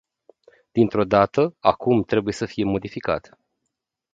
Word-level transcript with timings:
Dintr-o 0.71 1.03
dată, 1.05 1.55
acum 1.59 2.03
trebuie 2.03 2.33
să 2.33 2.45
fie 2.45 2.63
modificat. 2.63 3.37